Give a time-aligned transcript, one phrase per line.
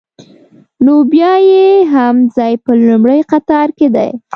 [0.85, 4.09] نو بیا یې هم ځای په لومړي قطار کې دی.